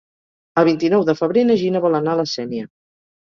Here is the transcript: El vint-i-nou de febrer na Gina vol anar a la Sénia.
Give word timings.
El 0.61 0.63
vint-i-nou 0.69 1.03
de 1.09 1.15
febrer 1.19 1.43
na 1.51 1.59
Gina 1.65 1.83
vol 1.85 1.99
anar 2.01 2.17
a 2.17 2.21
la 2.23 2.27
Sénia. 2.33 2.67